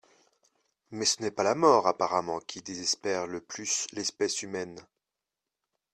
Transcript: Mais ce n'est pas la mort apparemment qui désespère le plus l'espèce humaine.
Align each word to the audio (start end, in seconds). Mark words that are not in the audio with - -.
Mais 0.89 1.05
ce 1.05 1.21
n'est 1.21 1.29
pas 1.29 1.43
la 1.43 1.53
mort 1.53 1.85
apparemment 1.85 2.39
qui 2.39 2.63
désespère 2.63 3.27
le 3.27 3.39
plus 3.39 3.85
l'espèce 3.93 4.41
humaine. 4.41 4.79